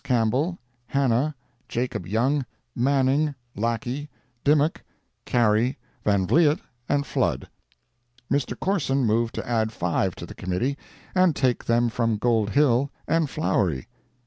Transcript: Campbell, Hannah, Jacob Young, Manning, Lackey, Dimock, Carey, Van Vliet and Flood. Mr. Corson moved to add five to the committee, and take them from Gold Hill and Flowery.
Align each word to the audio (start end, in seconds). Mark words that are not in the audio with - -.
Campbell, 0.03 0.57
Hannah, 0.87 1.35
Jacob 1.69 2.07
Young, 2.07 2.43
Manning, 2.75 3.35
Lackey, 3.55 4.09
Dimock, 4.43 4.81
Carey, 5.25 5.77
Van 6.03 6.25
Vliet 6.25 6.57
and 6.89 7.05
Flood. 7.05 7.47
Mr. 8.31 8.59
Corson 8.59 9.05
moved 9.05 9.35
to 9.35 9.47
add 9.47 9.71
five 9.71 10.15
to 10.15 10.25
the 10.25 10.33
committee, 10.33 10.75
and 11.13 11.35
take 11.35 11.65
them 11.65 11.87
from 11.87 12.17
Gold 12.17 12.49
Hill 12.49 12.89
and 13.07 13.29
Flowery. 13.29 13.87